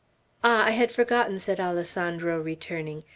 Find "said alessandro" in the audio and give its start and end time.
1.37-2.39